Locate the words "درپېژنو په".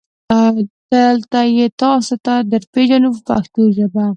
2.51-3.21